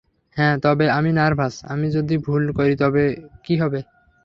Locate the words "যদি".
1.97-2.15